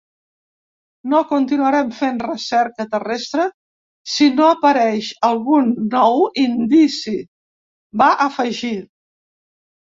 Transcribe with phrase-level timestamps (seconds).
[1.11, 3.45] No continuarem fent recerca terrestre
[4.13, 7.15] si no apareix algun nou indici,
[8.05, 8.75] va afegir.